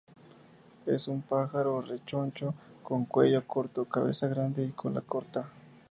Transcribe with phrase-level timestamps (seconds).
[0.87, 5.47] Es un pájaro rechoncho, con cuello corto, cabeza grande y cola corta.